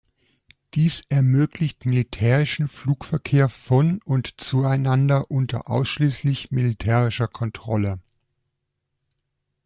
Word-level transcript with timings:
Dies 0.73 1.03
ermöglicht 1.09 1.85
militärischen 1.85 2.67
Flugverkehr 2.67 3.49
von- 3.49 4.01
und 4.01 4.33
zueinander 4.41 5.29
unter 5.29 5.69
ausschließlich 5.69 6.49
militärischer 6.49 7.27
Kontrolle. 7.27 7.99